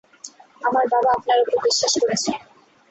আমার 0.61 0.85
বাবা 0.93 1.09
আপনার 1.17 1.37
ওপর 1.43 1.57
বিশ্বাস 1.65 1.93
করেছিল। 2.01 2.35